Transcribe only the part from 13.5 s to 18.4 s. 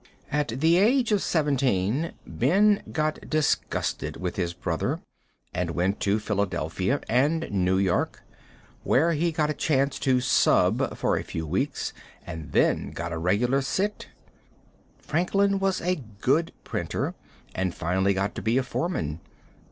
"sit." Franklin was a good printer, and finally got